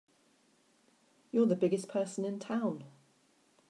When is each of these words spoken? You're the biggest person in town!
You're 1.31 1.45
the 1.45 1.55
biggest 1.55 1.87
person 1.87 2.25
in 2.25 2.39
town! 2.39 2.85